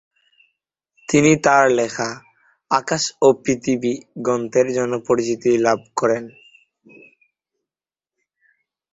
তিনি 1.09 1.31
তার 1.45 1.65
লেখা 1.79 2.09
"আকাশ 2.71 3.03
ও 3.21 3.27
পৃথিবী" 3.43 3.93
গ্রন্থের 4.17 4.67
জন্য 4.77 4.93
পরিচিত 5.07 5.43
লাভ 5.65 5.79
করেন। 5.99 6.23